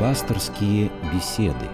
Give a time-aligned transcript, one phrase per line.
[0.00, 1.68] Пасторские беседы.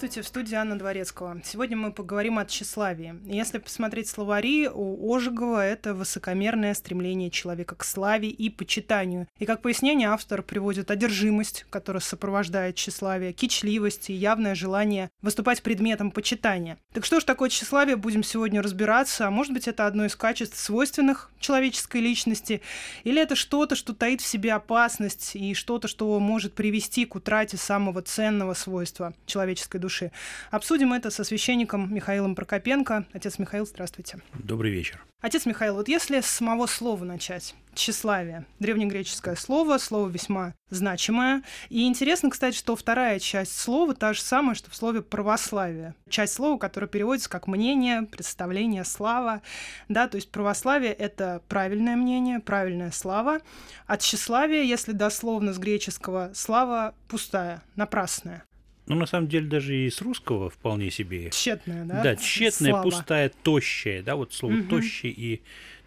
[0.00, 1.42] Здравствуйте, в студии Анна Дворецкого.
[1.44, 3.16] Сегодня мы поговорим о тщеславии.
[3.26, 9.28] Если посмотреть словари, у Ожегова это высокомерное стремление человека к славе и почитанию.
[9.38, 16.12] И как пояснение автор приводит одержимость, которая сопровождает тщеславие, кичливость и явное желание выступать предметом
[16.12, 16.78] почитания.
[16.94, 19.26] Так что ж такое тщеславие, будем сегодня разбираться.
[19.26, 22.62] А может быть, это одно из качеств, свойственных человеческой личности,
[23.04, 27.58] или это что-то, что таит в себе опасность и что-то, что может привести к утрате
[27.58, 30.12] самого ценного свойства человеческой человеческой души.
[30.50, 33.06] Обсудим это со священником Михаилом Прокопенко.
[33.12, 34.20] Отец Михаил, здравствуйте.
[34.34, 35.04] Добрый вечер.
[35.20, 41.42] Отец Михаил, вот если с самого слова начать, тщеславие, древнегреческое слово, слово весьма значимое.
[41.68, 45.94] И интересно, кстати, что вторая часть слова та же самая, что в слове православие.
[46.08, 49.42] Часть слова, которая переводится как мнение, представление, слава.
[49.90, 53.40] Да, то есть православие— это правильное мнение, правильная слава.
[53.86, 58.44] А тщеславие, если дословно с греческого, слава пустая, напрасная.
[58.90, 61.30] Ну, на самом деле, даже и с русского вполне себе.
[61.30, 62.02] Тщетная, да?
[62.02, 62.82] Да, тщетная, Слава.
[62.82, 64.64] пустая, тощая, да, вот слово угу.
[64.64, 65.42] тощая и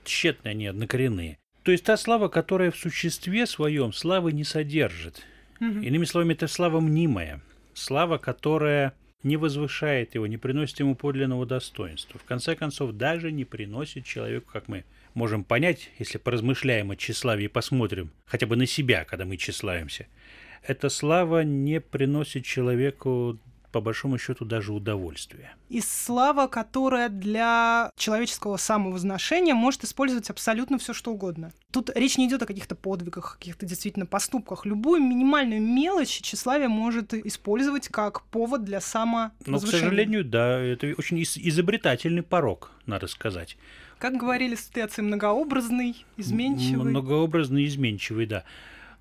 [0.05, 1.37] тщетная, они однокоренные.
[1.63, 5.21] То есть та слава, которая в существе своем славы не содержит.
[5.59, 5.81] Угу.
[5.81, 7.41] Иными словами, это слава мнимая.
[7.73, 12.17] Слава, которая не возвышает его, не приносит ему подлинного достоинства.
[12.19, 17.45] В конце концов, даже не приносит человеку, как мы можем понять, если поразмышляем о тщеславии
[17.45, 20.07] и посмотрим хотя бы на себя, когда мы тщеславимся–
[20.65, 23.37] эта слава не приносит человеку
[23.73, 25.55] по большому счету даже удовольствия.
[25.67, 31.51] И слава, которая для человеческого самовозношения может использовать абсолютно все, что угодно.
[31.71, 34.67] Тут речь не идет о каких-то подвигах, каких-то действительно поступках.
[34.67, 39.47] Любую минимальную мелочь тщеславие может использовать как повод для самовозвышения.
[39.47, 43.57] Но, к сожалению, да, это очень изобретательный порог, надо сказать.
[43.97, 46.91] Как говорили отцы, многообразный, изменчивый.
[46.91, 48.43] Многообразный, изменчивый, да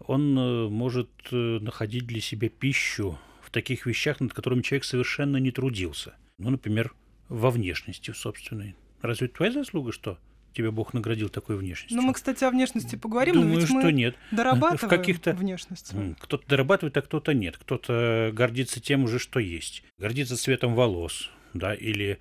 [0.07, 5.37] он э, может э, находить для себя пищу в таких вещах, над которыми человек совершенно
[5.37, 6.15] не трудился.
[6.39, 6.95] Ну, например,
[7.29, 8.77] во внешности собственной.
[9.01, 10.19] Разве это твоя заслуга, что
[10.53, 11.97] тебя Бог наградил такой внешностью?
[11.97, 14.17] Ну, мы, кстати, о внешности поговорим, Думаю, но ведь что мы нет.
[14.31, 15.33] дорабатываем в каких-то...
[15.33, 15.93] внешность.
[16.21, 17.57] Кто-то дорабатывает, а кто-то нет.
[17.59, 19.83] Кто-то гордится тем уже, что есть.
[19.99, 22.19] Гордится цветом волос, да, или,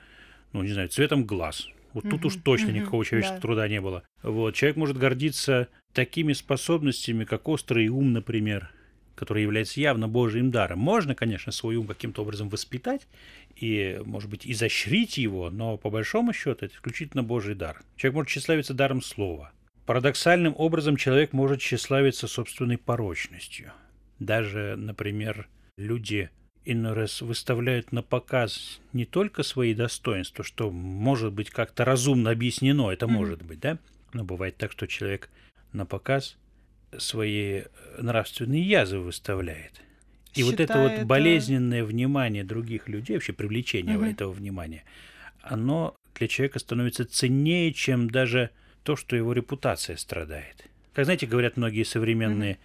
[0.54, 1.68] ну, не знаю, цветом глаз.
[1.94, 3.42] Вот угу, тут уж точно угу, никакого человеческого да.
[3.42, 4.04] труда не было.
[4.24, 4.56] Вот.
[4.56, 8.72] Человек может гордиться такими способностями, как острый ум, например,
[9.16, 10.80] который является явно Божьим даром.
[10.80, 13.08] Можно, конечно, свой ум каким-то образом воспитать
[13.56, 17.82] и, может быть, изощрить его, но по большому счету это исключительно Божий дар.
[17.98, 19.52] Человек может тщеславиться даром слова.
[19.86, 23.74] Парадоксальным образом человек может тщеславиться собственной порочностью.
[24.20, 25.48] Даже, например,
[25.78, 26.30] люди
[26.64, 32.92] иной раз выставляют на показ не только свои достоинства, что может быть как-то разумно объяснено,
[32.92, 33.10] это mm-hmm.
[33.10, 33.80] может быть, да,
[34.14, 35.30] но бывает так, что человек
[35.74, 36.38] на показ
[36.98, 37.64] свои
[37.98, 39.82] нравственные язвы выставляет.
[40.34, 44.06] И Считает, вот это вот болезненное внимание других людей, вообще привлечение угу.
[44.06, 44.84] этого внимания,
[45.42, 48.52] оно для человека становится ценнее, чем даже
[48.84, 50.68] то, что его репутация страдает.
[50.94, 52.60] Как знаете, говорят многие современные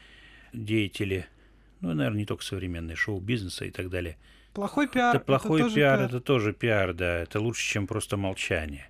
[0.52, 0.62] угу.
[0.64, 1.26] деятели,
[1.80, 4.16] ну, наверное, не только современные, шоу-бизнеса и так далее.
[4.52, 5.16] Плохой пиар.
[5.16, 7.18] Это плохой это пиар, пиар, это тоже пиар, да.
[7.18, 8.88] Это лучше, чем просто молчание.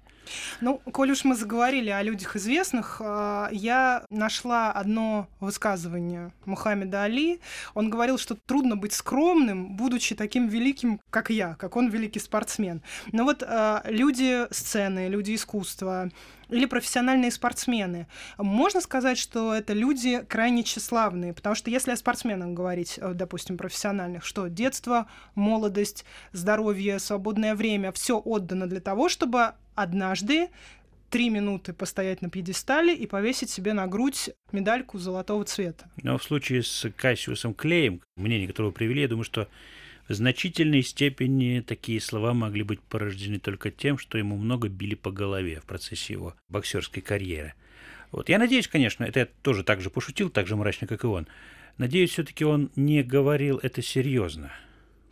[0.61, 7.41] Ну, коль уж мы заговорили о людях известных, а, я нашла одно высказывание Мухаммеда Али.
[7.75, 12.83] Он говорил, что трудно быть скромным, будучи таким великим, как я, как он великий спортсмен.
[13.13, 16.11] Но вот а, люди сцены, люди искусства,
[16.49, 18.07] или профессиональные спортсмены.
[18.39, 23.57] Можно сказать, что это люди крайне тщеславные, потому что если о спортсменах говорить, э, допустим,
[23.57, 30.49] профессиональных, что детство, молодость, здоровье, свободное время, все отдано для того, чтобы однажды
[31.11, 35.89] три минуты постоять на пьедестале и повесить себе на грудь медальку золотого цвета.
[36.03, 39.49] Но в случае с Кассиусом Клеем, мнение которого привели, я думаю, что
[40.09, 45.11] в значительной степени такие слова могли быть порождены только тем, что ему много били по
[45.11, 47.55] голове в процессе его боксерской карьеры.
[48.13, 48.29] Вот.
[48.29, 51.27] Я надеюсь, конечно, это я тоже так же пошутил, так же мрачно, как и он.
[51.77, 54.53] Надеюсь, все-таки он не говорил это серьезно.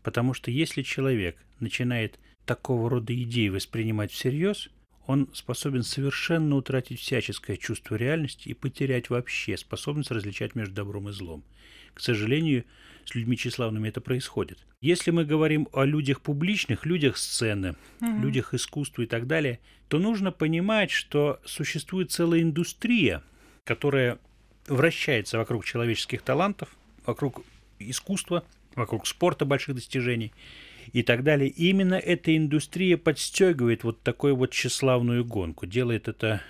[0.03, 4.69] Потому что если человек начинает такого рода идеи воспринимать всерьез,
[5.07, 11.13] он способен совершенно утратить всяческое чувство реальности и потерять вообще способность различать между добром и
[11.13, 11.45] злом.
[11.93, 12.65] К сожалению,
[13.05, 14.59] с людьми тщеславными это происходит.
[14.81, 19.99] Если мы говорим о людях публичных, людях сцены, mm людях искусства и так далее, то
[19.99, 23.23] нужно понимать, что существует целая индустрия,
[23.65, 24.19] которая
[24.67, 26.75] вращается вокруг человеческих талантов,
[27.05, 27.43] вокруг
[27.79, 28.45] искусства,
[28.75, 30.33] вокруг спорта больших достижений–
[30.93, 31.49] и так далее.
[31.49, 36.41] И именно эта индустрия подстегивает вот такую вот тщеславную гонку, делает это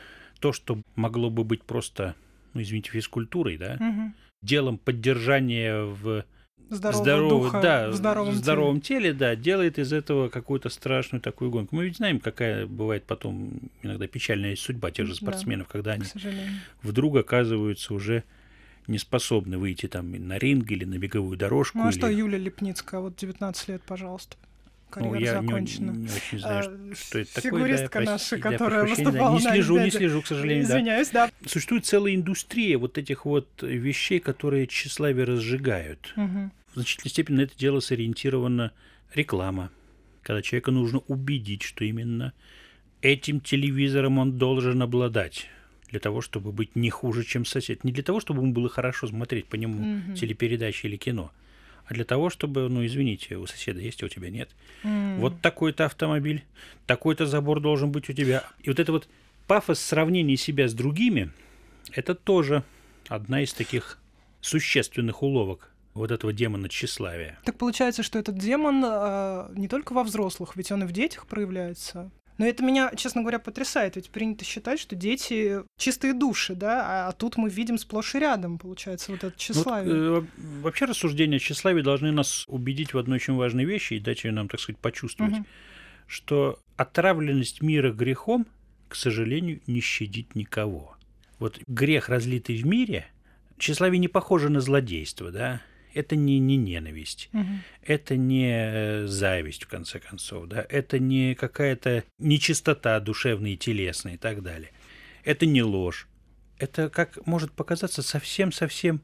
[0.40, 2.14] то, что могло бы быть просто,
[2.52, 4.14] ну, извините, физкультурой, да, Мгм.
[4.42, 6.24] делом поддержания в
[6.70, 9.00] Здорового здорового- духа да, в здоровом, здоровом теле.
[9.00, 11.76] теле, да, делает из этого какую-то страшную такую гонку.
[11.76, 13.52] Мы ведь знаем, какая бывает потом
[13.82, 15.16] иногда печальная судьба тех же Да.
[15.18, 16.04] спортсменов, когда они
[16.82, 18.24] вдруг оказываются уже
[18.86, 21.78] не способны выйти там на ринг или на беговую дорожку.
[21.78, 21.98] Ну а или...
[21.98, 24.36] что, Юлия Лепницкая, вот 19 лет, пожалуйста.
[24.96, 25.90] Ну, Карьера я не, закончена.
[25.90, 27.50] не очень знаю, А, что это такое.
[27.50, 29.10] Фигуристка да, наша, да, которая прощения, да.
[29.10, 30.74] выступала Не на слежу, не слежу, к сожалению, да.
[30.74, 31.30] Извиняюсь, да.
[31.46, 36.12] Существует целая индустрия вот этих вот вещей, которые тщеславие разжигают.
[36.14, 36.52] Мгм.
[36.70, 38.72] В значительной степени на это дело сориентирована
[39.14, 39.70] реклама,
[40.22, 42.32] когда человека нужно убедить, что именно
[43.02, 45.48] этим телевизором он должен обладать
[45.88, 47.84] для того, чтобы быть не хуже, чем сосед.
[47.84, 50.14] Не для того, чтобы ему было хорошо смотреть по нему Мгм.
[50.14, 51.30] телепередачи или кино,
[51.86, 54.50] а для того, чтобы, ну, извините, у соседа есть, а у тебя нет.
[54.82, 55.20] М.
[55.20, 56.44] Вот такой-то автомобиль,
[56.86, 58.44] такой-то забор должен быть у тебя.
[58.62, 59.08] И вот это вот
[59.46, 61.30] пафос сравнения себя с другими,
[61.92, 62.64] это тоже
[63.08, 63.98] одна из таких
[64.40, 67.38] существенных уловок вот этого демона тщеславия.
[67.44, 71.26] Так получается, что этот демон э, не только во взрослых, ведь он и в детях
[71.26, 72.10] проявляется.
[72.36, 73.94] Но это меня, честно говоря, потрясает.
[73.96, 78.18] Ведь принято считать, что дети чистые души, да, а, а тут мы видим сплошь и
[78.18, 79.94] рядом, получается, вот это Ну вот, тщеславие.
[79.94, 80.24] э,
[80.62, 84.32] вообще рассуждения о тщеславии должны нас убедить в одной очень важной вещи и дать ее
[84.32, 85.46] нам, так сказать, почувствовать, Мгм.
[86.08, 88.46] что отравленность мира грехом,
[88.88, 90.96] к сожалению, не щадит никого.
[91.38, 93.06] Вот грех, разлитый в мире,
[93.58, 95.60] тщеславие не похоже на злодейство, да?
[95.94, 97.62] Это не, не ненависть, Мгм.
[97.82, 100.66] это не э, зависть, в конце концов, да?
[100.68, 104.70] Это не какая-то нечистота душевная и телесная и так далее.
[105.24, 106.08] Это не ложь.
[106.58, 109.00] Это, как может показаться, совсем-совсем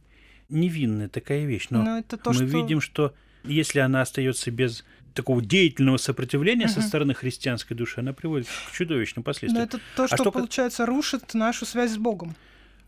[0.49, 1.69] невинная такая вещь.
[1.71, 2.45] Но Но это то, мы что...
[2.45, 3.15] видим, что
[3.45, 4.85] если она остается без
[5.15, 6.89] такого деятельного сопротивления со Мгм.
[6.89, 9.65] стороны христианской души, она приводит к чудовищным Но последствиям.
[9.67, 12.37] это то, что, что ка- получается, рушит нашу связь с Богом.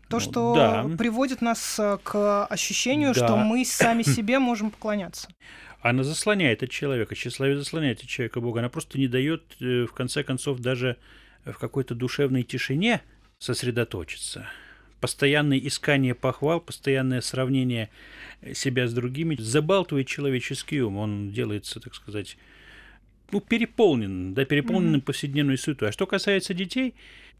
[0.09, 0.97] То, Ну, что да.
[0.97, 3.35] приводит нас э, к ощущению, что Да.
[3.37, 5.27] мы сами себе можем поклоняться.
[5.81, 8.59] Она заслоняет от человека, тщеславие заслоняет от человека Бога.
[8.59, 10.97] Она просто не дает, э, в конце концов, даже
[11.45, 13.01] в какой-то душевной тишине
[13.39, 14.47] сосредоточиться.
[15.01, 17.89] Постоянное искание похвал, постоянное сравнение
[18.53, 20.97] себя с другими забалтывает человеческий ум.
[20.97, 22.37] Он делается, так сказать,
[23.31, 25.89] ну, переполнен, да, переполненным повседневной суетой.
[25.89, 26.93] А что касается детей,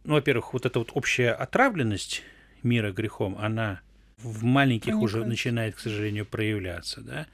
[0.03, 2.23] ну, во-первых, вот эта вот общая отравленность
[2.63, 3.81] мира грехом, она
[4.17, 5.27] в маленьких уже Проникает.
[5.29, 7.27] начинает, к сожалению, проявляться, да.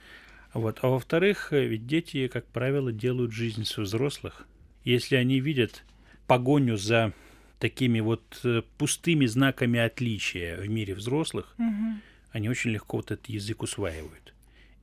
[0.54, 0.80] Вот.
[0.82, 4.48] А во-вторых, э, ведь дети, как правило, делают жизнь со взрослых.
[4.84, 5.84] Если они видят
[6.28, 7.14] погоню за
[7.60, 12.02] такими вот э, пустыми знаками отличия в мире взрослых, Мгм.
[12.32, 14.34] они очень легко вот этот язык усваивают.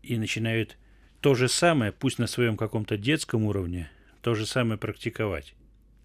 [0.03, 0.77] И начинают
[1.21, 3.91] то же самое, пусть на своем каком-то детском уровне,
[4.21, 5.55] то же самое практиковать.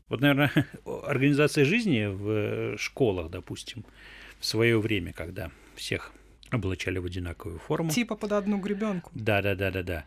[0.10, 0.52] Вот, наверное,
[1.06, 3.86] организация жизни в э, школах, допустим,
[4.42, 6.12] в свое время, когда всех
[6.50, 7.90] облачали в одинаковую форму.
[7.92, 9.10] Типа под одну гребенку.
[9.16, 10.06] Да, да, да, да, да.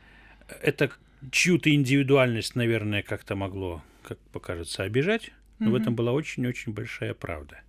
[0.61, 0.91] Это
[1.31, 5.31] чью-то индивидуальность, наверное, как-то могло, как покажется, обижать.
[5.61, 5.83] Но в Мгм.
[5.83, 7.61] этом была очень-очень большая правда.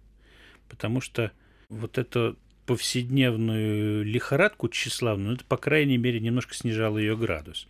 [0.68, 1.32] Потому что
[1.70, 7.68] вот эту повседневную лихорадку тщеславную, ну, это, по крайней мере, немножко снижало ее градус.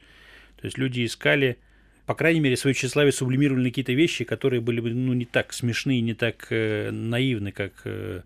[0.58, 1.58] То есть люди искали,
[2.06, 6.00] по крайней мере, свое тщеславие сублимировали какие-то вещи, которые были бы ну, не так смешные,
[6.00, 8.22] не так э, наивны, как э,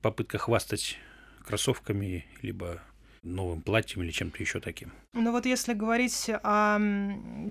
[0.00, 0.98] попытка хвастать
[1.44, 2.80] кроссовками, либо
[3.22, 4.92] новым платьем или чем-то еще таким.
[5.12, 6.78] Ну вот если говорить о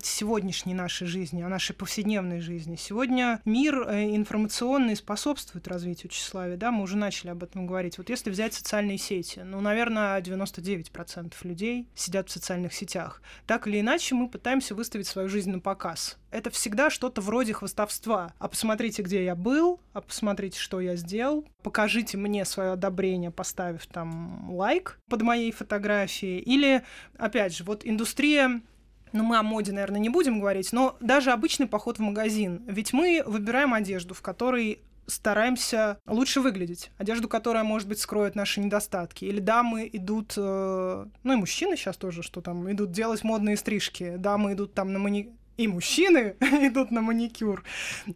[0.02, 6.72] сегодняшней нашей жизни, о нашей повседневной жизни, сегодня мир э, информационный способствует развитию тщеславия, да,
[6.72, 7.98] мы уже начали об этом говорить.
[7.98, 13.22] Вот если взять социальные сети, ну, наверное, 99% людей сидят в социальных сетях.
[13.46, 16.18] Так или иначе мы пытаемся выставить свою жизнь на показ.
[16.30, 18.32] Это всегда что-то вроде хвастовства.
[18.38, 23.86] А посмотрите, где я был, а посмотрите, что я сделал, покажите мне свое одобрение, поставив
[23.86, 26.38] там лайк под моей фотографией.
[26.40, 26.82] Или,
[27.18, 28.62] опять же, вот индустрия
[29.12, 32.62] ну, мы о моде, наверное, не будем говорить, но даже обычный поход в магазин.
[32.68, 36.90] Ведь мы выбираем одежду, в которой стараемся лучше выглядеть.
[36.96, 39.24] Одежду, которая, может быть, скроет наши недостатки.
[39.24, 44.14] Или дамы идут, э, ну и мужчины сейчас тоже, что там, идут делать модные стрижки.
[44.16, 45.34] Дамы идут там на мани...
[45.60, 47.64] И мужчины идут на маникюр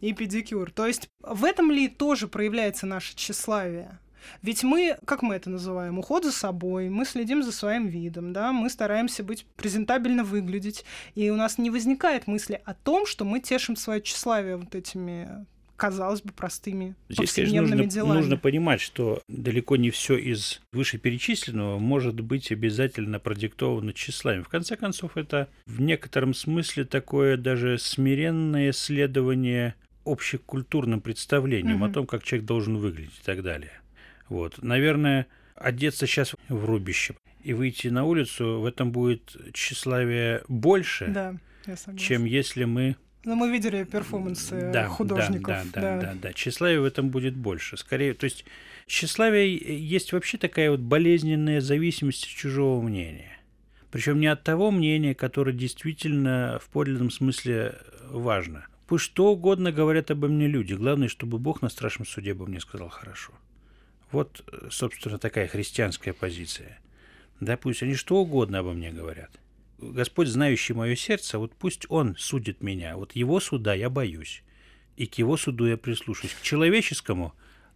[0.01, 0.71] и педикюр.
[0.71, 3.99] То есть в этом ли тоже проявляется наше тщеславие?
[4.41, 8.51] Ведь мы, как мы это называем, уход за собой, мы следим за своим видом, да,
[8.51, 13.39] мы стараемся быть презентабельно выглядеть, и у нас не возникает мысли о том, что мы
[13.39, 18.17] тешим свое тщеславие вот этими казалось бы, простыми Здесь, конечно, нужно, делами.
[18.17, 24.41] нужно понимать, что далеко не все из вышеперечисленного может быть обязательно продиктовано числами.
[24.41, 31.91] В конце концов, это в некотором смысле такое даже смиренное следование общекультурным представлением угу.
[31.91, 33.71] о том, как человек должен выглядеть и так далее.
[34.29, 34.61] Вот.
[34.61, 41.35] Наверное, одеться сейчас в рубище и выйти на улицу, в этом будет тщеславие больше, да,
[41.97, 45.47] чем если мы ну, мы видели перформансы да, художников.
[45.47, 46.81] Да, да, да, да, да, да.
[46.81, 47.77] В этом будет больше.
[47.77, 48.45] Скорее, то есть
[48.85, 53.37] тщеславие есть вообще такая вот болезненная зависимость от чужого мнения.
[53.91, 57.75] Причем не от того мнения, которое действительно в подлинном смысле
[58.09, 58.65] важно.
[58.87, 60.73] Пусть что угодно говорят обо мне люди.
[60.73, 63.33] Главное, чтобы Бог на страшном суде обо мне сказал хорошо.
[64.11, 66.79] Вот, собственно, такая христианская позиция.
[67.39, 69.31] Да, пусть они что угодно обо мне говорят.
[69.77, 72.95] Господь, знающий мое сердце, вот пусть Он судит меня.
[72.97, 74.43] Вот Его суда я боюсь.
[74.95, 76.33] И к Его суду я прислушаюсь.
[76.33, 77.33] К человеческому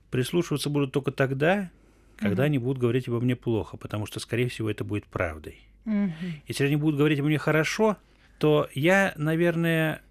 [0.10, 1.70] прислушиваться буду только тогда,
[2.18, 2.48] когда угу.
[2.48, 5.60] они будут говорить обо мне плохо, потому что, скорее всего, это будет правдой.
[5.86, 6.12] Угу.
[6.48, 7.98] Если они будут говорить обо мне хорошо,
[8.38, 10.02] то я, наверное,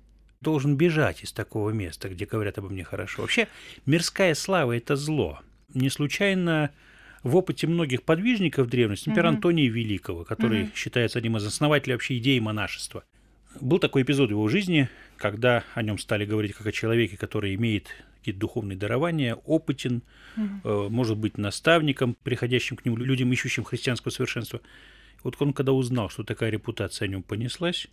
[0.41, 3.23] должен бежать из такого места, где говорят обо мне хорошо.
[3.23, 3.49] Вообще,
[3.87, 5.41] мирская слава– это зло.
[5.75, 6.71] Не случайно
[7.29, 9.37] в опыте многих подвижников древности, например, угу.
[9.37, 10.71] Антония Великого, который угу.
[10.75, 13.05] считается одним из основателей вообще идеи монашества.
[13.61, 17.55] Был такой эпизод в его жизни, когда о нем стали говорить как о человеке, который
[17.55, 20.03] имеет какие-то духовные дарования, опытен,
[20.37, 20.89] угу.
[20.91, 24.61] может быть наставником, приходящим к нему людям, ищущим христианского совершенства.
[25.23, 27.89] Вот он, когда узнал, что такая репутация о нем понеслась,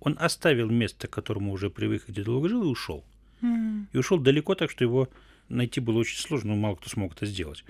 [0.00, 3.04] он оставил место, к которому уже привык, где долго жил, и ушел.
[3.42, 3.86] Mm.
[3.92, 5.08] И ушел далеко, так что его
[5.48, 7.64] найти было очень сложно, но мало кто смог это сделать.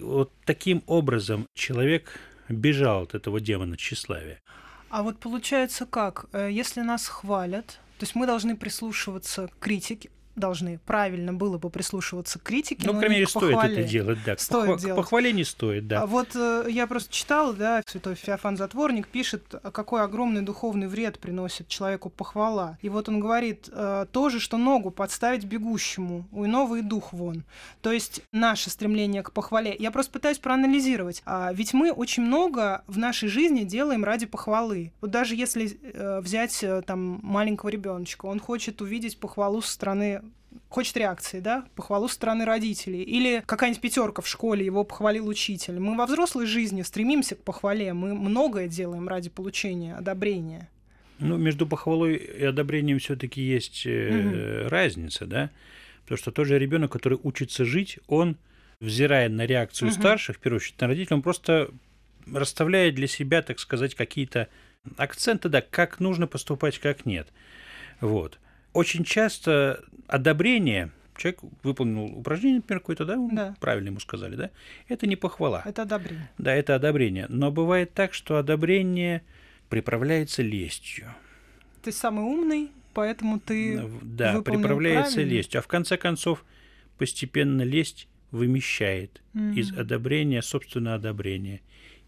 [0.00, 4.40] Вот таким образом человек бежал от этого демона тщеславия.
[4.88, 6.26] А вот получается как?
[6.32, 11.70] Э, если нас хвалят, то есть мы должны прислушиваться к критике, должны правильно было бы
[11.70, 12.86] прислушиваться к критике.
[12.86, 14.36] Ну, крайней мере, стоит это делать, да.
[14.36, 14.96] Стоит Похва- делать.
[14.96, 16.02] Похвале не стоит, да.
[16.02, 21.18] А вот э, я просто читал, да, святой Феофан Затворник пишет, какой огромный духовный вред
[21.18, 22.78] приносит человеку похвала.
[22.82, 27.12] И вот он говорит, э, то же, что ногу подставить бегущему, у иного и дух
[27.12, 27.44] вон.
[27.82, 29.74] То есть наше стремление к похвале.
[29.78, 31.22] Я просто пытаюсь проанализировать.
[31.26, 34.92] А, ведь мы очень много в нашей жизни делаем ради похвалы.
[35.00, 40.22] Вот даже если э, взять э, там маленького ребеночка, он хочет увидеть похвалу со стороны
[40.70, 43.02] хочет реакции, да, похвалу со стороны родителей.
[43.02, 45.78] Или какая-нибудь пятерка в школе, его похвалил учитель.
[45.78, 50.70] Мы во взрослой жизни стремимся к похвале, мы многое делаем ради получения одобрения.
[51.18, 54.68] Ну, между похвалой и одобрением все-таки есть угу.
[54.68, 55.50] разница, да?
[56.02, 58.38] Потому что тот же ребенок, который учится жить, он,
[58.80, 59.96] взирая на реакцию угу.
[59.96, 61.70] старших, в первую очередь на родителей, он просто
[62.32, 64.48] расставляет для себя, так сказать, какие-то
[64.96, 67.28] акценты, да, как нужно поступать, как нет.
[68.00, 68.38] Вот
[68.72, 74.50] очень часто одобрение человек выполнил упражнение, например, какое-то, да, да, правильно ему сказали, да,
[74.88, 75.62] это не похвала.
[75.64, 76.30] Это одобрение.
[76.38, 77.26] Да, это одобрение.
[77.28, 79.22] Но бывает так, что одобрение
[79.68, 81.14] приправляется лестью.
[81.82, 85.34] Ты самый умный, поэтому ты Да, приправляется правильно.
[85.34, 85.58] лестью.
[85.58, 86.44] А в конце концов
[86.98, 89.54] постепенно лесть вымещает mm-hmm.
[89.54, 91.60] из одобрения собственное одобрение.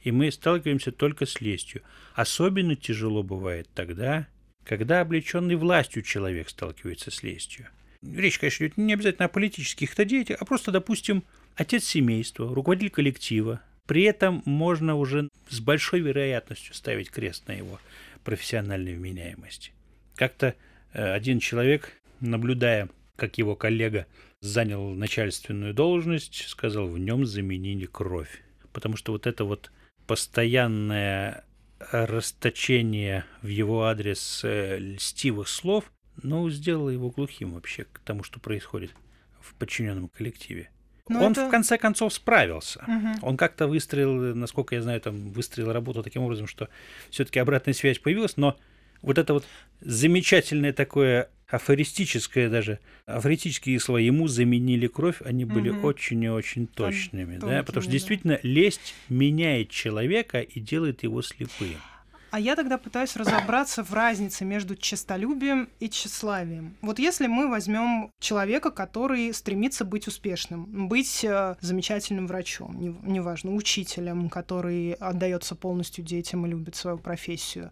[0.02, 1.82] И мы сталкиваемся только с лестью.
[2.14, 4.26] Особенно тяжело бывает тогда,
[4.64, 7.68] когда облеченный властью человек сталкивается с лестью.
[8.02, 13.60] Речь, конечно, идет не обязательно о политических-то деятелях, а просто, допустим, отец семейства, руководитель коллектива.
[13.86, 17.80] При этом можно уже с большой вероятностью ставить крест на его
[18.24, 19.72] профессиональной вменяемости.
[20.16, 20.54] Как-то
[20.92, 24.06] э, один человек, наблюдая, как его коллега
[24.40, 28.42] занял начальственную должность, сказал, в нем заменили кровь.
[28.72, 29.70] Потому что вот это вот
[30.06, 31.44] постоянное
[31.90, 35.90] расточение в его адрес э, льстивых слов,
[36.22, 38.92] ну, сделало его глухим вообще к тому, что происходит
[39.40, 40.70] в подчиненном коллективе.
[41.08, 41.48] Но ну, он это...
[41.48, 42.84] в конце концов справился.
[42.86, 43.26] Угу.
[43.26, 46.68] Он как-то выстроил, насколько я знаю, там выстроил работу таким образом, что
[47.10, 48.56] все-таки обратная связь появилась, но
[49.02, 49.44] вот это вот
[49.80, 55.86] замечательное такое афористическое даже, афористические слова ему заменили кровь, они были угу.
[55.86, 61.20] очень и очень точными, Там, да, потому что действительно лесть меняет человека и делает его
[61.20, 61.76] слепым.
[62.32, 66.78] А я тогда пытаюсь разобраться в разнице между честолюбием и тщеславием.
[66.80, 73.54] Вот если мы возьмем человека, который стремится быть успешным, быть э, замечательным врачом, неважно, не
[73.54, 77.70] учителем, который отдается полностью детям и любит свою профессию,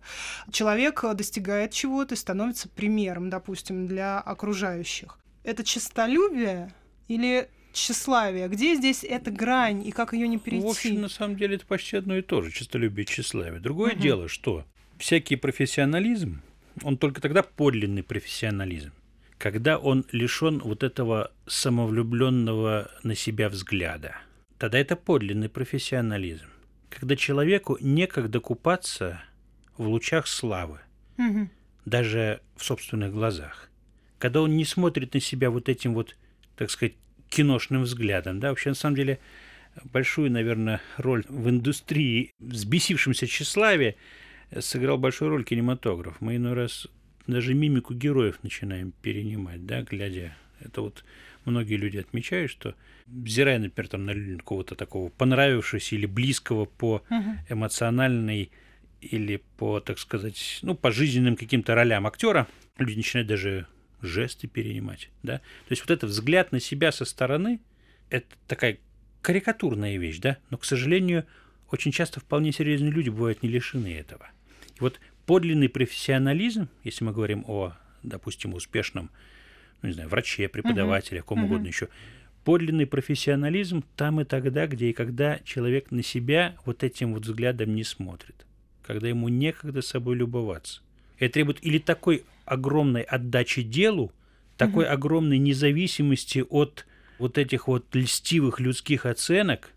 [0.52, 5.18] человек достигает чего-то и становится примером, допустим, для окружающих.
[5.42, 6.70] Это честолюбие
[7.08, 8.48] или тщеславие.
[8.48, 10.66] Где здесь эта грань и как ее не перейти?
[10.66, 13.60] В общем, на самом деле это почти одно и то же, честолюбие и тщеславие.
[13.60, 14.00] Другое угу.
[14.00, 14.64] дело, что
[14.98, 16.42] всякий профессионализм,
[16.82, 18.92] он только тогда подлинный профессионализм,
[19.38, 24.16] когда он лишен вот этого самовлюбленного на себя взгляда.
[24.58, 26.46] Тогда это подлинный профессионализм.
[26.90, 29.22] Когда человеку некогда купаться
[29.76, 30.80] в лучах славы,
[31.16, 31.48] угу.
[31.84, 33.70] даже в собственных глазах
[34.20, 36.14] когда он не смотрит на себя вот этим вот,
[36.54, 36.92] так сказать,
[37.30, 39.18] киношным взглядом, да, вообще на самом деле
[39.84, 43.94] большую, наверное, роль в индустрии взбесившемся тщеславия
[44.58, 46.20] сыграл большую роль кинематограф.
[46.20, 46.88] Мы иной раз
[47.26, 50.36] даже мимику героев начинаем перенимать, да, глядя.
[50.58, 51.04] Это вот
[51.44, 52.74] многие люди отмечают, что
[53.06, 57.02] взирая, например, там, на какого-то такого понравившегося или близкого по
[57.48, 58.50] эмоциональной
[59.00, 62.46] или по, так сказать, ну, по жизненным каким-то ролям актера,
[62.76, 63.66] люди начинают даже
[64.02, 65.38] жесты перенимать, да.
[65.38, 67.60] То есть вот этот взгляд на себя со стороны,
[68.08, 68.78] это такая
[69.22, 71.26] карикатурная вещь, да, но, к сожалению,
[71.70, 74.28] очень часто вполне серьезные люди бывают не лишены этого.
[74.76, 79.10] И вот подлинный профессионализм, если мы говорим о, допустим, успешном,
[79.82, 81.24] ну, не знаю, враче, преподавателе, uh-huh.
[81.24, 81.44] ком uh-huh.
[81.44, 81.88] угодно еще,
[82.44, 87.74] подлинный профессионализм там и тогда, где и когда человек на себя вот этим вот взглядом
[87.74, 88.46] не смотрит,
[88.82, 90.80] когда ему некогда собой любоваться.
[91.18, 94.12] Это требует или такой огромной отдачи делу,
[94.56, 94.88] такой uh-huh.
[94.88, 96.86] огромной независимости от
[97.18, 99.70] вот этих вот льстивых людских оценок,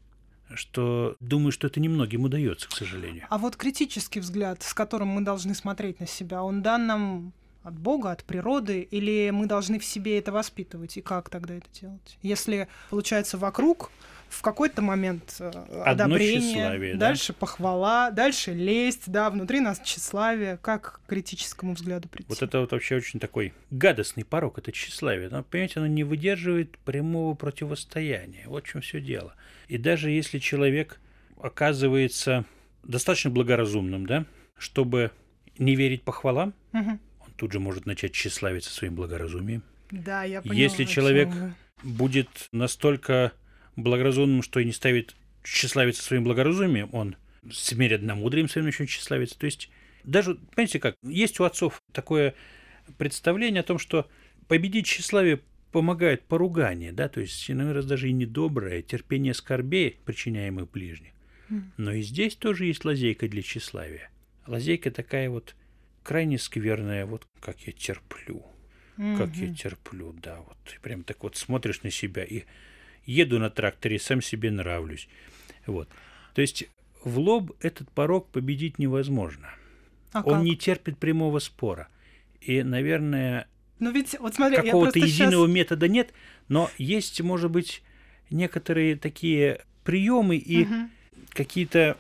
[0.56, 3.26] что думаю, что это немногим удается, к сожалению.
[3.30, 7.78] А вот критический взгляд, с которым мы должны смотреть на себя, он дан нам от
[7.78, 10.98] Бога, от природы, или мы должны в себе это воспитывать?
[10.98, 12.18] И как тогда это делать?
[12.22, 13.92] Если, получается, вокруг
[14.34, 15.52] в какой-то момент э,
[15.86, 17.38] одобрение, дальше да?
[17.40, 20.58] похвала, дальше лесть, да, внутри нас тщеславие.
[20.58, 22.28] Как к критическому взгляду прийти?
[22.30, 25.30] Вот это вот вообще очень такой гадостный порог, это тщеславие.
[25.30, 28.46] Но, понимаете, оно не выдерживает прямого противостояния.
[28.48, 29.36] Вот в чем все дело.
[29.68, 31.00] И даже если человек
[31.40, 32.46] оказывается
[32.84, 34.26] достаточно благоразумным, да,
[34.58, 35.12] чтобы
[35.58, 36.92] не верить похвалам, угу.
[37.20, 39.64] он тут же может начать тщеславиться своим благоразумием.
[39.92, 40.58] Да, я поняла.
[40.58, 41.30] Если человек
[41.84, 43.34] будет настолько
[43.76, 47.16] благоразумным, что и не ставит тщеславиться своим благоразумием, он
[47.52, 49.38] смерит одномудрием своим начнет тщеславиться.
[49.38, 49.70] То есть
[50.04, 52.36] даже, понимаете как, есть у отцов такое
[52.98, 54.10] представление о том, что
[54.48, 60.70] победить тщеславие помогает поругание, да, то есть иной раз даже и недоброе, терпение скорбей, причиняемых
[60.70, 61.12] ближних.
[61.78, 64.10] Но и здесь тоже есть лазейка для тщеславия.
[64.48, 65.56] Лазейка такая вот
[66.02, 68.46] крайне скверная, вот как я терплю,
[69.18, 70.58] как я терплю, да, вот.
[70.76, 72.44] И прям так вот смотришь на себя и
[73.06, 75.08] еду на тракторе, сам себе нравлюсь.
[75.66, 75.90] Вот.
[76.34, 76.66] То есть
[77.04, 79.50] в лоб этот порог победить невозможно.
[80.12, 80.44] А Он как?
[80.44, 81.90] не терпит прямого спора.
[82.42, 83.48] И, наверное,
[83.80, 85.56] но ведь, вот смотри, какого-то единого сейчас...
[85.56, 86.14] метода нет,
[86.48, 87.82] но есть, может быть,
[88.30, 90.90] некоторые такие приемы и угу.
[91.30, 91.98] какие-то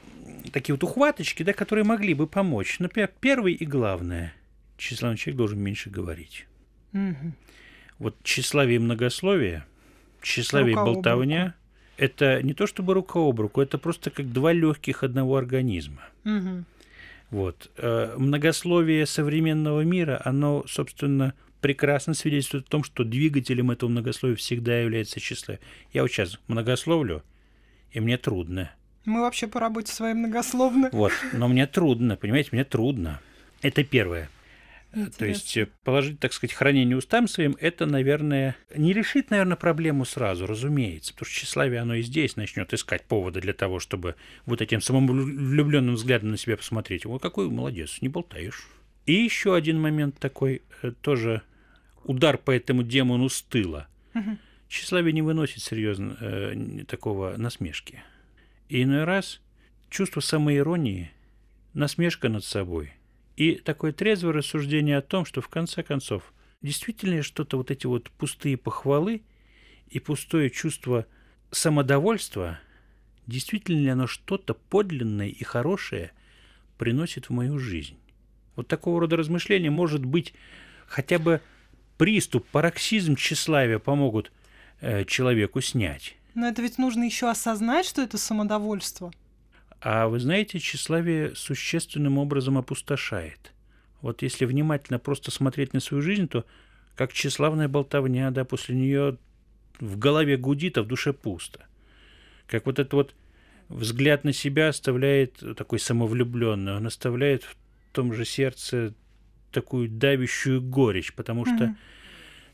[0.52, 2.80] такие вот ухваточки, да, которые могли бы помочь.
[2.80, 4.34] Например, первый и главное,
[4.78, 6.46] тщеславный человек должен меньше говорить.
[6.94, 7.34] Угу.
[8.00, 9.66] Вот тщеславие и многословие–
[10.24, 11.56] тщеславие и болтовня–
[11.98, 16.02] это не то чтобы рука об руку, это просто как два легких одного организма.
[16.26, 16.64] Угу.
[17.32, 17.72] Вот.
[17.78, 24.80] Э, многословие современного мира, оно, собственно, прекрасно свидетельствует о том, что двигателем этого многословия всегда
[24.80, 25.62] является тщеславие.
[25.94, 27.24] Я вот сейчас многословлю,
[27.92, 28.72] и мне трудно.
[29.06, 30.90] Мы вообще по работе своей многословны.
[30.92, 33.20] Вот, но мне трудно, понимаете, мне трудно.
[33.62, 34.30] Это первое.
[34.94, 35.18] Интересно.
[35.18, 40.06] То есть э, положить, так сказать, хранение устам своим, это, наверное, не решит, наверное, проблему
[40.06, 44.62] сразу, разумеется, потому что тщеславие, оно и здесь начнет искать повода для того, чтобы вот
[44.62, 47.06] этим самовлюбленным взглядом на себя посмотреть.
[47.06, 48.68] Вот какой молодец, не болтаешь.
[49.08, 51.42] И еще один момент такой, э, тоже
[52.04, 53.88] удар по этому демону с тыла.
[54.14, 54.38] Угу.
[54.68, 58.04] Тщеславие не выносит серьезно э, такого насмешки.
[58.70, 59.42] И иной раз
[59.90, 61.12] чувство самоиронии,
[61.74, 62.94] насмешка над собой–
[63.36, 68.12] и такое трезвое рассуждение о том, что в конце концов действительно что-то вот эти вот
[68.12, 69.24] пустые похвалы
[69.90, 71.06] и пустое чувство
[71.52, 72.60] самодовольства,
[73.28, 76.12] действительно ли оно что-то подлинное и хорошее
[76.78, 77.98] приносит в мою жизнь.
[78.56, 80.34] Вот такого рода размышления, может быть,
[80.86, 81.42] хотя бы
[81.98, 84.32] приступ, пароксизм тщеславия помогут
[84.80, 86.16] э, человеку снять.
[86.36, 89.12] Но это ведь нужно еще осознать, что это самодовольство–
[89.84, 93.52] а вы знаете, тщеславие существенным образом опустошает.
[94.02, 96.46] Вот если внимательно просто смотреть на свою жизнь, то
[96.96, 99.18] как тщеславная болтовня, да, после нее
[99.82, 101.66] в голове гудит, а в душе пусто.
[102.48, 103.16] Как вот этот вот
[103.68, 107.58] взгляд на себя оставляет такой самовлюбленный, он оставляет в
[107.92, 108.94] том же сердце
[109.52, 111.76] такую давящую горечь, потому что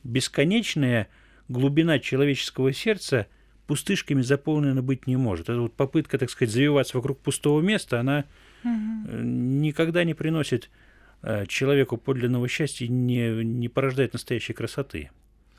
[0.03, 1.09] бесконечная
[1.47, 3.27] глубина человеческого сердца–
[3.69, 5.47] пустышками заполнена быть не может.
[5.47, 8.25] Это вот попытка, так сказать, завиваться вокруг пустого места, она
[8.63, 9.15] угу.
[9.15, 10.71] никогда не приносит
[11.21, 15.11] э, человеку подлинного счастья не, не порождает настоящей красоты.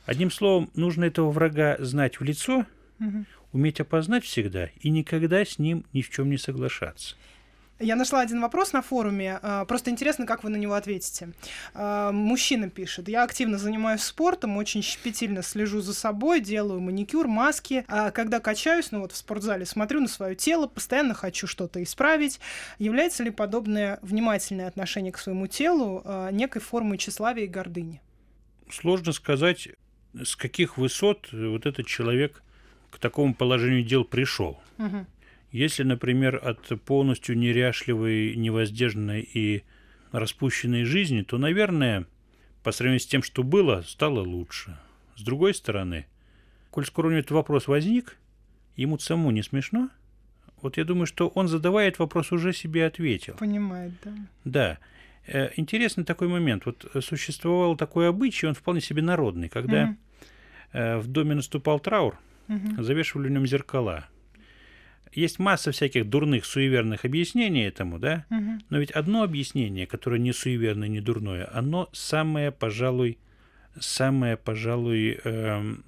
[0.06, 2.66] Одним словом, нужно этого врага знать в лицо,
[2.98, 3.24] угу.
[3.52, 7.14] уметь опознать всегда и никогда с ним ни в чем не соглашаться.
[7.80, 9.38] Я нашла один вопрос на форуме.
[9.42, 11.30] А, просто интересно, как вы на него ответите.
[11.72, 13.08] А, мужчина пишет.
[13.08, 17.86] Я активно занимаюсь спортом, очень щепетильно слежу за собой, делаю маникюр, маски.
[17.88, 22.38] А когда качаюсь, ну вот в спортзале, смотрю на свое тело, постоянно хочу что-то исправить.
[22.78, 28.02] Является ли подобное внимательное отношение к своему телу некой формой тщеславия и гордыни?
[28.70, 29.68] Сложно сказать,
[30.14, 32.42] с каких высот вот этот человек
[32.90, 34.60] к такому положению дел пришел.
[34.78, 35.06] Угу.
[35.52, 39.64] Если, например, от полностью неряшливой, невоздержанной и
[40.12, 42.06] распущенной жизни, то, наверное,
[42.62, 44.78] по сравнению с тем, что было, стало лучше.
[45.16, 46.06] С другой стороны,
[46.70, 48.16] коль скоро у него этот вопрос возник,
[48.76, 49.90] ему самому не смешно,
[50.62, 53.34] вот я думаю, что он, задавая этот вопрос, уже себе ответил.
[53.34, 54.14] Понимает, да.
[54.44, 54.78] Да.
[55.26, 56.66] Э, интересный такой момент.
[56.66, 59.96] Вот существовал такой обычай, он вполне себе народный, когда
[60.72, 61.00] угу.
[61.00, 62.82] в доме наступал траур, угу.
[62.82, 64.06] завешивали в нем зеркала–
[65.12, 68.26] есть масса всяких дурных, суеверных объяснений этому, да?
[68.30, 68.50] Угу.
[68.70, 73.18] Но ведь одно объяснение, которое не суеверное, не дурное, оно самое, пожалуй,
[73.78, 75.84] самое, пожалуй, эм,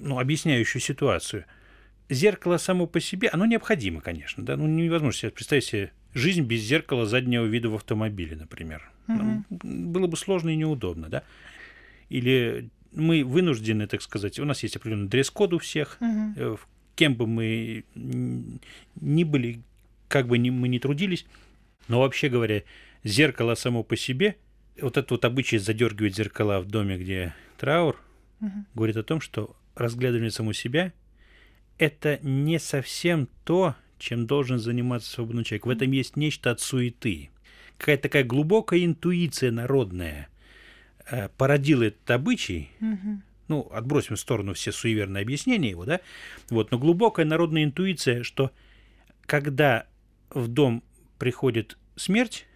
[0.00, 1.44] ну, объясняющую ситуацию.
[2.08, 4.56] Зеркало само по себе, оно необходимо, конечно, да?
[4.56, 8.90] Ну, невозможно себе представить себе жизнь без зеркала заднего вида в автомобиле, например.
[9.08, 9.44] Угу.
[9.50, 11.22] было бы сложно и неудобно, да?
[12.10, 16.58] Или мы вынуждены, так сказать, у нас есть определенный дресс-код у всех, угу
[17.00, 19.62] кем бы мы ни были,
[20.08, 21.24] как бы ни, мы ни трудились,
[21.88, 22.62] но вообще говоря,
[23.04, 24.36] зеркало само по себе,
[24.78, 27.98] вот этот вот обычай задергивать зеркала в доме, где траур,
[28.42, 28.66] угу.
[28.74, 30.92] говорит о том, что разглядывание саму себя–
[31.78, 35.64] это не совсем то, чем должен заниматься свободный человек.
[35.64, 37.30] В этом есть нечто от суеты.
[37.78, 40.28] Какая-то такая глубокая интуиция народная
[41.10, 46.00] э, породила этот обычай, угу ну, отбросим в сторону все суеверные объяснения его, да,
[46.48, 48.52] вот, но глубокая народная интуиция, что
[49.26, 49.86] когда
[50.30, 50.82] в дом
[51.18, 52.46] приходит смерть,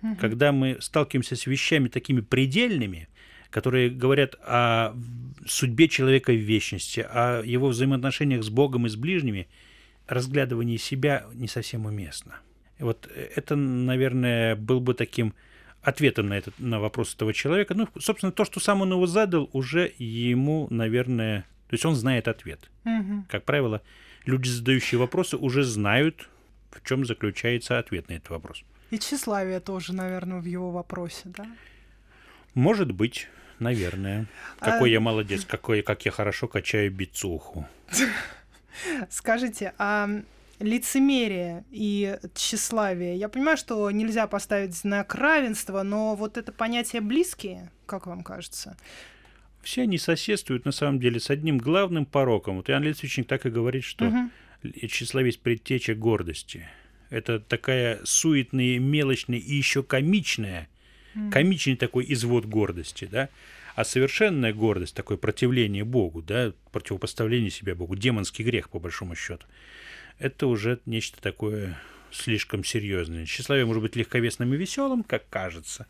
[0.00, 0.16] угу.
[0.16, 3.08] когда мы сталкиваемся с вещами такими предельными,
[3.50, 4.94] которые говорят о
[5.46, 9.48] судьбе человека в вечности, о его взаимоотношениях с Богом и с ближними,
[10.06, 12.40] разглядывание себя не совсем уместно.
[12.78, 15.34] Вот это, наверное, был бы таким
[15.84, 17.74] ответом на, этот, на вопрос этого человека.
[17.74, 21.42] Ну, собственно, то, что сам он его задал, уже ему, наверное...
[21.68, 22.70] То есть он знает ответ.
[22.84, 23.26] Угу.
[23.28, 23.82] Как правило,
[24.24, 26.28] люди, задающие вопросы, уже знают,
[26.70, 28.62] в чем заключается ответ на этот вопрос.
[28.90, 31.46] И тщеславие тоже, наверное, в его вопросе, да?
[32.54, 34.26] Может быть, наверное.
[34.58, 34.92] Какой а...
[34.92, 37.66] я молодец, какой, как я хорошо качаю бицуху.
[39.10, 40.08] Скажите, а
[40.58, 43.16] лицемерие и тщеславие.
[43.16, 48.76] Я понимаю, что нельзя поставить знак равенства, но вот это понятие близкие, как вам кажется?
[49.62, 52.56] Все они соседствуют, на самом деле, с одним главным пороком.
[52.56, 54.30] Вот Иоанн Литвичник так и говорит, что угу.
[54.86, 56.68] тщеславие предтеча гордости.
[57.10, 60.68] Это такая суетная, мелочная и еще комичная,
[61.14, 61.30] угу.
[61.30, 63.30] комичный такой извод гордости, да?
[63.74, 69.46] А совершенная гордость, такое противление Богу, да, противопоставление себя Богу, демонский грех, по большому счету
[70.18, 71.78] это уже нечто такое
[72.10, 73.26] слишком серьезное.
[73.26, 75.86] Тщеславие может быть легковесным и веселым, как кажется.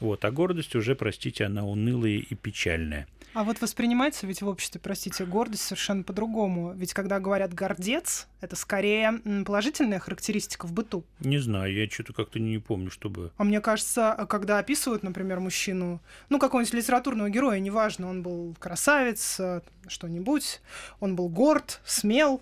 [0.00, 3.08] Вот, а гордость уже, простите, она унылая и печальная.
[3.34, 6.72] А вот воспринимается ведь в обществе, простите, гордость совершенно по-другому.
[6.74, 11.04] Ведь когда говорят гордец, это скорее положительная характеристика в быту.
[11.20, 13.32] Не знаю, я что-то как-то не помню, чтобы...
[13.36, 19.38] А мне кажется, когда описывают, например, мужчину, ну, какого-нибудь литературного героя, неважно, он был красавец,
[19.38, 20.60] э, что-нибудь,
[21.00, 22.40] он был горд, смел,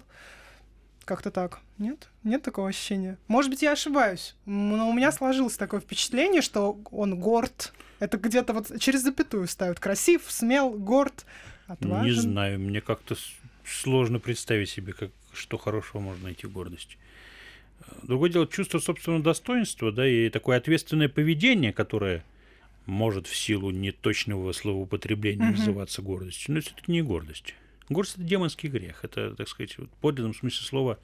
[1.07, 1.61] как-то так.
[1.79, 2.09] Нет?
[2.25, 3.17] Нет такого ощущения?
[3.29, 7.73] Может быть, я ошибаюсь, но у меня сложилось такое впечатление, что он горд.
[8.01, 9.81] Это где-то вот через запятую ставят.
[9.81, 11.25] Красив, смел, горд,
[11.69, 12.05] отважен.
[12.05, 13.17] Не знаю, мне как-то
[13.65, 16.99] сложно представить себе, как, что хорошего можно найти в гордости.
[18.03, 22.25] Другое дело, чувство собственного достоинства, да, и такое ответственное поведение, которое
[22.85, 25.59] может в силу неточного словоупотребления mm-hmm.
[25.59, 26.55] называться гордостью.
[26.55, 27.55] Но это не гордость.
[27.89, 29.05] Гордость– это демонский грех.
[29.05, 30.99] Это, так сказать, в подлинном смысле слова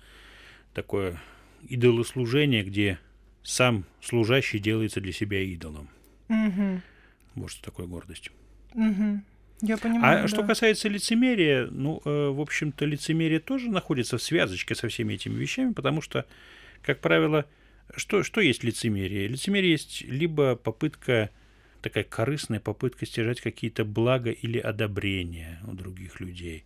[0.74, 1.20] такое
[1.68, 2.98] идолослужение, где
[3.42, 5.88] сам служащий делается для себя идолом.
[6.28, 6.80] Угу.
[7.36, 8.30] Вот что такое гордость.
[8.74, 9.22] Угу.
[9.62, 10.18] Я понимаю.
[10.18, 10.28] А да.
[10.28, 15.34] что касается лицемерия, ну, э, в общем-то, лицемерие тоже находится в связочке со всеми этими
[15.34, 16.26] вещами, потому что,
[16.82, 17.46] как правило,
[17.94, 19.28] что, что есть лицемерие?
[19.28, 21.30] Лицемерие есть либо попытка
[21.82, 26.64] такая корыстная попытка стяжать какие-то блага или одобрения у других людей.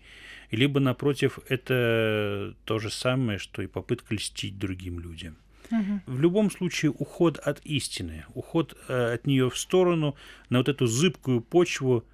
[0.51, 5.37] Либо, напротив, это то же самое, что и попытка льстить другим людям.
[5.71, 6.01] Угу.
[6.07, 10.15] В любом случае уход от истины, уход э, от нее в сторону
[10.49, 12.05] на вот эту зыбкую почву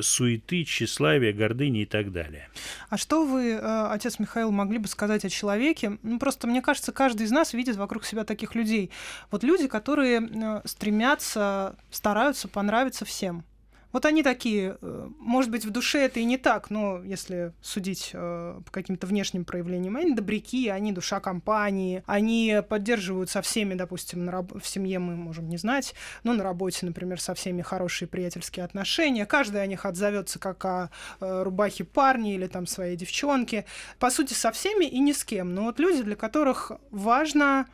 [0.00, 2.48] суеты, тщеславия, гордыни и так далее.
[2.88, 5.98] А что вы, э, отец Михаил, могли бы сказать о человеке?
[6.02, 8.90] Ну, просто, мне кажется, каждый из нас видит вокруг себя таких людей.
[9.30, 13.44] Вот люди, которые э, стремятся, стараются понравиться всем.
[13.92, 18.10] Вот они такие, э, может быть, в душе это и не так, но если судить
[18.14, 24.24] э, по каким-то внешним проявлениям, они добряки, они душа компании, они поддерживают со всеми, допустим,
[24.24, 28.08] на раб- в семье мы можем не знать, но на работе, например, со всеми хорошие
[28.08, 29.26] приятельские отношения.
[29.26, 33.66] Каждый о них отзовется как о э, рубахе парни или там своей девчонке.
[33.98, 35.54] По сути, со всеми и ни с кем.
[35.54, 37.66] Но вот люди, для которых важно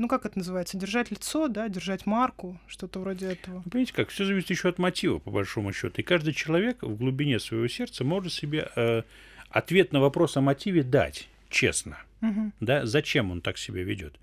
[0.00, 3.56] ну как это называется, держать лицо, да, держать марку, что-то вроде этого.
[3.64, 6.00] Вы понимаете, как все зависит еще от мотива, по большому счету.
[6.00, 9.02] И каждый человек в глубине своего сердца может себе э,
[9.50, 11.98] ответ на вопрос о мотиве дать, честно.
[12.22, 12.52] Угу.
[12.60, 14.14] Да, зачем он так себя ведет?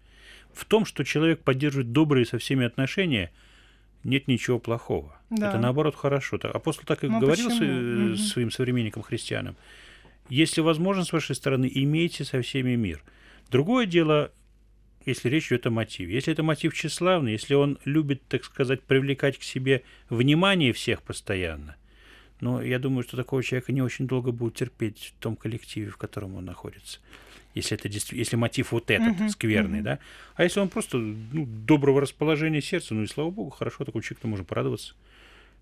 [0.52, 3.32] В том, что человек поддерживает добрые со всеми отношения,
[4.04, 5.16] нет ничего плохого.
[5.30, 5.50] Да.
[5.50, 6.40] Это наоборот хорошо.
[6.42, 8.16] Апостол так и ну, говорил почему?
[8.18, 9.56] своим современникам христианам.
[10.28, 13.04] Если возможно с вашей стороны, имейте со всеми мир.
[13.52, 14.32] Другое дело,
[15.08, 16.14] если речь идет о мотиве.
[16.14, 21.78] Если это мотив тщеславный, если он любит, так сказать, привлекать к себе внимание всех постоянно,
[22.42, 25.98] но я думаю, что такого человека не очень долго будут терпеть в том коллективе, в
[25.98, 27.00] котором он находится.
[27.56, 29.84] Если, это если мотив вот этот uh-huh, скверный, uh-huh.
[29.84, 30.00] да.
[30.36, 34.28] А если он просто ну, доброго расположения сердца, ну и слава богу, хорошо, такому человеку
[34.28, 34.94] можно порадоваться.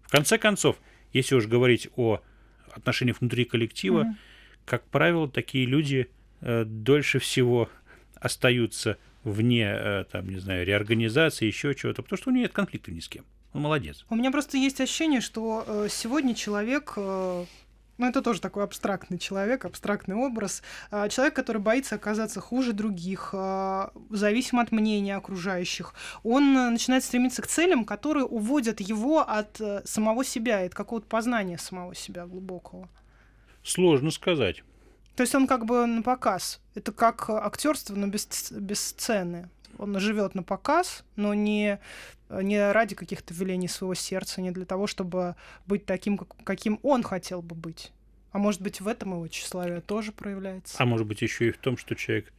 [0.01, 0.77] В конце концов,
[1.13, 2.19] если уж говорить о
[2.71, 4.15] отношениях внутри коллектива, uh-huh.
[4.65, 6.09] как правило, такие люди
[6.41, 7.69] э, дольше всего
[8.15, 12.91] остаются вне, э, там, не знаю, реорганизации, еще чего-то, потому что у него нет конфликта
[12.91, 13.25] ни с кем.
[13.53, 14.05] Он молодец.
[14.09, 17.45] У меня просто есть ощущение, что э, сегодня человек э,
[17.97, 20.61] ну, это тоже такой абстрактный человек, абстрактный образ.
[20.91, 23.33] Человек, который боится оказаться хуже других,
[24.09, 25.93] зависим от мнения окружающих.
[26.23, 31.95] Он начинает стремиться к целям, которые уводят его от самого себя, от какого-то познания самого
[31.95, 32.89] себя глубокого.
[33.63, 34.65] Сложно сказать.
[35.15, 36.61] То есть он как бы на показ.
[36.73, 39.49] Это как актерство, но без, без сцены.
[39.77, 41.79] Он живет на показ, но не,
[42.29, 47.41] не ради каких-то велений своего сердца, не для того, чтобы быть таким, каким он хотел
[47.41, 47.91] бы быть.
[48.31, 50.75] А может быть, в этом его тщеславие тоже проявляется.
[50.77, 52.33] А может быть, еще и в том, что человек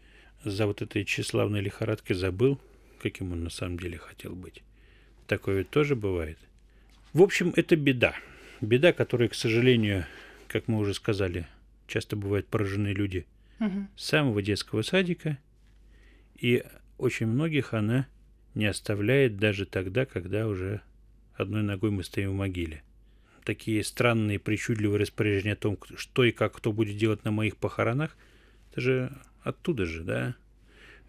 [0.44, 2.60] за вот этой тщеславной лихорадкой забыл,
[3.00, 4.62] каким он на самом деле хотел быть.
[5.26, 6.38] Такое ведь тоже бывает.
[7.12, 8.14] В общем, это беда.
[8.60, 10.06] Беда, которая, к сожалению,
[10.48, 11.46] как мы уже сказали,
[11.86, 13.26] часто бывают поражены люди
[13.60, 13.86] угу.
[13.96, 15.38] с самого детского садика,
[16.34, 16.64] и
[16.98, 18.06] очень многих она
[18.54, 20.80] не оставляет даже тогда, когда уже
[21.34, 22.82] одной ногой мы стоим в могиле.
[23.44, 28.16] Такие странные, причудливые распоряжения о том, что и как кто будет делать на моих похоронах,
[28.72, 30.34] это же оттуда же, да?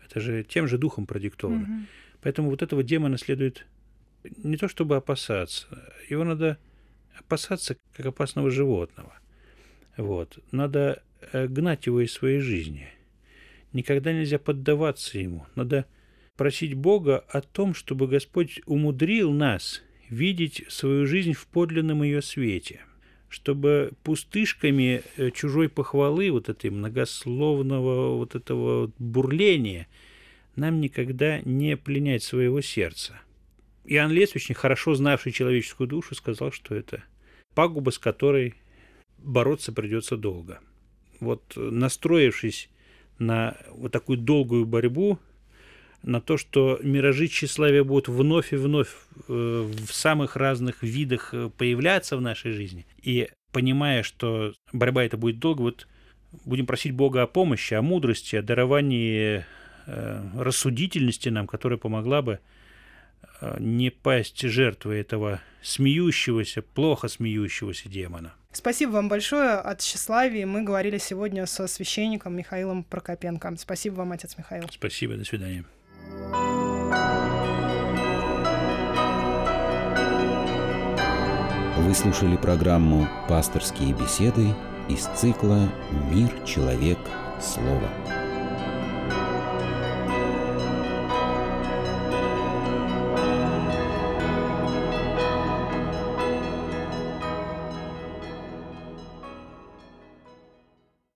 [0.05, 1.63] Это же тем же духом продиктовано.
[1.63, 1.85] Угу.
[2.21, 3.65] Поэтому вот этого демона следует
[4.23, 5.67] не то чтобы опасаться,
[6.09, 6.57] его надо
[7.17, 9.13] опасаться как опасного животного–
[9.97, 10.39] вот.
[10.51, 12.87] Надо э, гнать его из своей жизни.
[13.73, 15.45] Никогда нельзя поддаваться ему.
[15.55, 15.85] Надо
[16.35, 22.81] просить Бога о том, чтобы Господь умудрил нас видеть свою жизнь в подлинном ее свете,
[23.27, 29.87] чтобы пустышками э, чужой похвалы, вот этой многословного вот этого бурления,
[30.55, 33.19] нам никогда не пленять своего сердца.
[33.85, 37.03] Иоанн Лесвич, хорошо знавший человеческую душу, сказал, что это
[37.53, 38.55] пагуба, с которой
[39.27, 40.59] бороться придется долго.
[41.19, 42.69] Вот настроившись
[43.19, 45.19] на вот такую долгую борьбу,
[46.03, 48.89] на то, что миражи тщеславия будут вновь и вновь
[49.27, 55.17] э, в самых разных видах э, появляться в нашей жизни, и понимая, что борьба это
[55.17, 55.87] будет долго, вот
[56.45, 59.43] будем просить Бога о помощи, о мудрости, о даровании
[59.87, 62.39] э, рассудительности нам, которая помогла бы
[63.59, 68.33] не пасть жертвой этого смеющегося, плохо смеющегося демона.
[68.51, 70.43] Спасибо вам большое от тщеславии.
[70.43, 73.55] Мы говорили сегодня со священником Михаилом Прокопенко.
[73.57, 74.63] Спасибо вам, отец Михаил.
[74.71, 75.65] Спасибо, до свидания.
[81.77, 84.53] Вы слушали программу «Пасторские беседы»
[84.89, 85.71] из цикла
[86.11, 86.97] «Мир, человек,
[87.39, 88.26] слово».